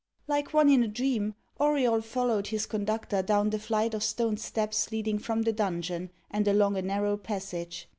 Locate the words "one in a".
0.51-0.87